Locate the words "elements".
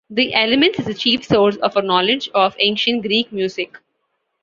0.33-0.79